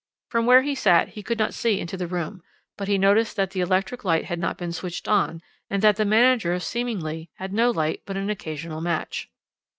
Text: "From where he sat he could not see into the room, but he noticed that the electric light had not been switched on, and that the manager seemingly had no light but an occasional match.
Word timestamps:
"From 0.31 0.47
where 0.47 0.63
he 0.63 0.73
sat 0.73 1.09
he 1.09 1.21
could 1.21 1.37
not 1.37 1.53
see 1.53 1.79
into 1.79 1.95
the 1.95 2.07
room, 2.07 2.41
but 2.75 2.87
he 2.87 2.97
noticed 2.97 3.35
that 3.35 3.51
the 3.51 3.59
electric 3.59 4.03
light 4.03 4.25
had 4.25 4.39
not 4.39 4.57
been 4.57 4.71
switched 4.71 5.07
on, 5.07 5.43
and 5.69 5.83
that 5.83 5.97
the 5.97 6.05
manager 6.05 6.57
seemingly 6.59 7.29
had 7.35 7.53
no 7.53 7.69
light 7.69 8.01
but 8.07 8.17
an 8.17 8.31
occasional 8.31 8.81
match. 8.81 9.29